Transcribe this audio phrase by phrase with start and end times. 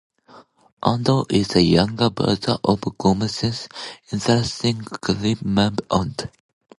[0.81, 3.67] Ondo is the younger brother of Gabonese
[4.11, 6.27] international Gilles Mbang Ondo.